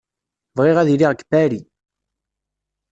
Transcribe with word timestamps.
Bɣiɣ 0.57 0.77
ad 0.77 0.87
iliɣ 0.93 1.11
deg 1.13 1.21
Paris. 1.29 1.67